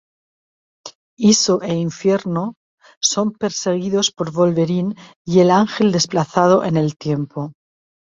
[1.33, 2.43] Iso e Inferno
[3.11, 4.95] son perseguidos por Wolverine
[5.31, 7.39] y el Ángel desplazado en el tiempo.